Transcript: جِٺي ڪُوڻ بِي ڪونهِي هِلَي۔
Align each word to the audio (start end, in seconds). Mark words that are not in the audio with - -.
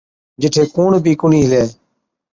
جِٺي 0.41 0.63
ڪُوڻ 0.75 0.91
بِي 1.03 1.13
ڪونهِي 1.21 1.41
هِلَي۔ 1.45 1.63